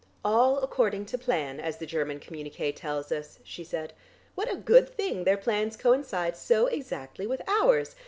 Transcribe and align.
"'All 0.25 0.57
according 0.61 1.05
to 1.05 1.15
plan,' 1.19 1.59
as 1.59 1.77
the 1.77 1.85
German 1.85 2.19
communiqué 2.19 2.75
tells 2.75 3.11
us," 3.11 3.37
she 3.43 3.63
said. 3.63 3.93
"What 4.33 4.51
a 4.51 4.55
good 4.55 4.89
thing 4.89 5.25
their 5.25 5.37
plans 5.37 5.77
coincide 5.77 6.35
so 6.35 6.65
exactly 6.65 7.27
with 7.27 7.47
ours! 7.47 7.95